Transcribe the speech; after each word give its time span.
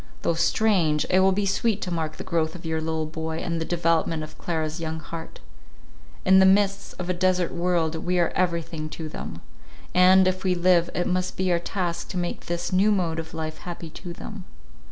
Though 0.23 0.33
strange, 0.33 1.05
it 1.11 1.19
will 1.19 1.31
be 1.31 1.45
sweet 1.45 1.79
to 1.83 1.91
mark 1.93 2.17
the 2.17 2.23
growth 2.23 2.55
of 2.55 2.65
your 2.65 2.81
little 2.81 3.05
boy, 3.05 3.37
and 3.37 3.61
the 3.61 3.65
development 3.65 4.23
of 4.23 4.35
Clara's 4.35 4.79
young 4.79 4.99
heart. 4.99 5.39
In 6.25 6.39
the 6.39 6.45
midst 6.47 6.95
of 6.97 7.07
a 7.07 7.13
desert 7.13 7.51
world, 7.51 7.93
we 7.93 8.17
are 8.17 8.29
everything 8.29 8.89
to 8.97 9.07
them; 9.07 9.41
and, 9.93 10.27
if 10.27 10.43
we 10.43 10.55
live, 10.55 10.89
it 10.95 11.05
must 11.05 11.37
be 11.37 11.51
our 11.51 11.59
task 11.59 12.07
to 12.09 12.17
make 12.17 12.47
this 12.47 12.73
new 12.73 12.91
mode 12.91 13.19
of 13.19 13.35
life 13.35 13.59
happy 13.59 13.91
to 13.91 14.11
them. 14.11 14.45